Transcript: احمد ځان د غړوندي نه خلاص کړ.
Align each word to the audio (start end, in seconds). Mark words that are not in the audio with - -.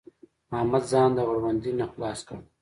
احمد 0.57 0.83
ځان 0.91 1.09
د 1.15 1.19
غړوندي 1.29 1.71
نه 1.79 1.85
خلاص 1.91 2.19
کړ. 2.27 2.39